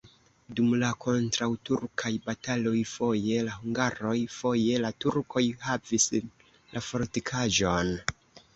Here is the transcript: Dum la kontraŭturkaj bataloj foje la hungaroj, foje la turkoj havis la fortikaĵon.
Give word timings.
Dum 0.59 0.69
la 0.83 0.87
kontraŭturkaj 1.03 2.11
bataloj 2.29 2.73
foje 2.93 3.45
la 3.51 3.59
hungaroj, 3.59 4.15
foje 4.39 4.81
la 4.87 4.93
turkoj 5.05 5.45
havis 5.69 6.11
la 6.19 6.87
fortikaĵon. 6.91 7.97